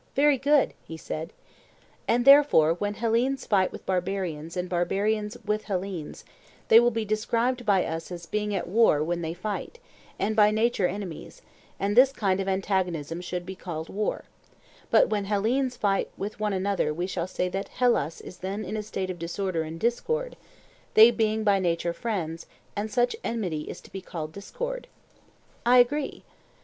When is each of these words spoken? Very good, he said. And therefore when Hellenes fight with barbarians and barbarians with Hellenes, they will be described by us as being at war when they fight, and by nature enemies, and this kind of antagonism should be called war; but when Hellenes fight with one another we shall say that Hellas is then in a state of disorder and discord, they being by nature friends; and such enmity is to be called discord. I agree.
Very 0.15 0.39
good, 0.39 0.73
he 0.81 0.97
said. 0.97 1.31
And 2.07 2.25
therefore 2.25 2.73
when 2.73 2.95
Hellenes 2.95 3.45
fight 3.45 3.71
with 3.71 3.85
barbarians 3.85 4.57
and 4.57 4.67
barbarians 4.67 5.37
with 5.45 5.65
Hellenes, 5.65 6.25
they 6.69 6.79
will 6.79 6.89
be 6.89 7.05
described 7.05 7.67
by 7.67 7.85
us 7.85 8.11
as 8.11 8.25
being 8.25 8.55
at 8.55 8.65
war 8.67 9.03
when 9.03 9.21
they 9.21 9.35
fight, 9.35 9.77
and 10.17 10.35
by 10.35 10.49
nature 10.49 10.87
enemies, 10.87 11.43
and 11.79 11.95
this 11.95 12.11
kind 12.11 12.39
of 12.39 12.47
antagonism 12.47 13.21
should 13.21 13.45
be 13.45 13.53
called 13.55 13.89
war; 13.89 14.23
but 14.89 15.09
when 15.09 15.25
Hellenes 15.25 15.77
fight 15.77 16.09
with 16.17 16.39
one 16.39 16.51
another 16.51 16.91
we 16.91 17.05
shall 17.05 17.27
say 17.27 17.47
that 17.49 17.67
Hellas 17.67 18.21
is 18.21 18.37
then 18.39 18.65
in 18.65 18.75
a 18.75 18.81
state 18.81 19.11
of 19.11 19.19
disorder 19.19 19.61
and 19.61 19.79
discord, 19.79 20.35
they 20.95 21.11
being 21.11 21.43
by 21.43 21.59
nature 21.59 21.93
friends; 21.93 22.47
and 22.75 22.89
such 22.89 23.15
enmity 23.23 23.69
is 23.69 23.79
to 23.81 23.91
be 23.91 24.01
called 24.01 24.31
discord. 24.33 24.87
I 25.63 25.77
agree. 25.77 26.23